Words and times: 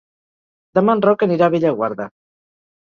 Demà 0.79 0.95
en 0.99 1.03
Roc 1.07 1.27
anirà 1.29 1.51
a 1.51 1.57
Bellaguarda. 1.59 2.13